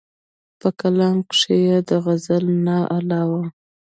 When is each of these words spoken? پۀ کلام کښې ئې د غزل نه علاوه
پۀ 0.59 0.69
کلام 0.79 1.17
کښې 1.29 1.57
ئې 1.67 1.77
د 1.89 1.91
غزل 2.05 2.43
نه 2.65 2.77
علاوه 2.97 3.41